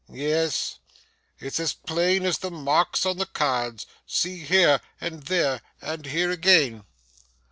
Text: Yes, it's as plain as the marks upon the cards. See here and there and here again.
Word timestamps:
Yes, 0.11 0.79
it's 1.37 1.59
as 1.59 1.73
plain 1.73 2.25
as 2.25 2.39
the 2.39 2.49
marks 2.49 3.05
upon 3.05 3.17
the 3.19 3.27
cards. 3.27 3.85
See 4.07 4.43
here 4.43 4.81
and 4.99 5.21
there 5.27 5.61
and 5.79 6.07
here 6.07 6.31
again. 6.31 6.85